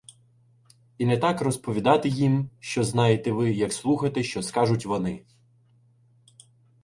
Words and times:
І 0.97 1.05
не 1.05 1.17
так 1.17 1.41
розповідати 1.41 2.09
їм, 2.09 2.49
що 2.59 2.83
знаєте 2.83 3.31
ви, 3.31 3.51
як 3.53 3.73
слухати, 3.73 4.23
що 4.23 4.41
скажуть 4.41 4.85
вони 4.85 5.25